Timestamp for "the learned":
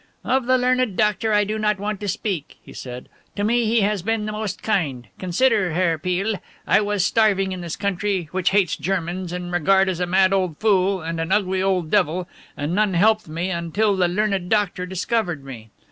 0.47-0.97, 13.95-14.49